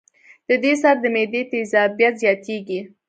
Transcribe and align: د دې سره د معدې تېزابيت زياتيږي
د 0.47 0.49
دې 0.63 0.73
سره 0.81 0.99
د 1.01 1.05
معدې 1.13 1.41
تېزابيت 1.51 2.13
زياتيږي 2.23 2.79